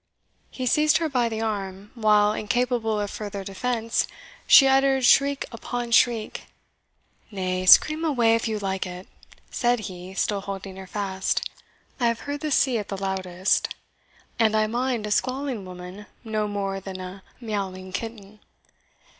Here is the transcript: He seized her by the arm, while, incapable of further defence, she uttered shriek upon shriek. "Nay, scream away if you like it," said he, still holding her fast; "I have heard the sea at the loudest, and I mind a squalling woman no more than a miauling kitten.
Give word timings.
He 0.49 0.65
seized 0.65 0.97
her 0.97 1.07
by 1.07 1.29
the 1.29 1.41
arm, 1.41 1.91
while, 1.93 2.33
incapable 2.33 2.99
of 2.99 3.11
further 3.11 3.43
defence, 3.43 4.07
she 4.47 4.65
uttered 4.67 5.05
shriek 5.05 5.45
upon 5.51 5.91
shriek. 5.91 6.47
"Nay, 7.29 7.67
scream 7.67 8.03
away 8.03 8.33
if 8.33 8.47
you 8.47 8.57
like 8.57 8.87
it," 8.87 9.07
said 9.51 9.81
he, 9.81 10.15
still 10.15 10.41
holding 10.41 10.75
her 10.77 10.87
fast; 10.87 11.47
"I 11.99 12.07
have 12.07 12.21
heard 12.21 12.39
the 12.39 12.49
sea 12.49 12.79
at 12.79 12.87
the 12.87 12.97
loudest, 12.97 13.75
and 14.39 14.55
I 14.55 14.65
mind 14.65 15.05
a 15.05 15.11
squalling 15.11 15.65
woman 15.65 16.07
no 16.23 16.47
more 16.47 16.79
than 16.79 16.99
a 16.99 17.21
miauling 17.39 17.93
kitten. 17.93 18.39